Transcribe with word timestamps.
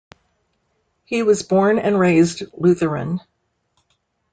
He 1.05 1.21
was 1.21 1.43
born 1.43 1.77
and 1.77 1.99
raised 1.99 2.41
Lutheran. 2.53 3.19